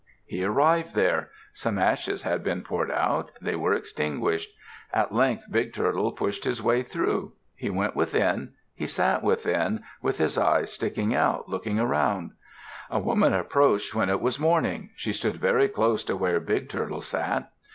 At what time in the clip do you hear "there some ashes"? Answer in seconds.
0.95-2.23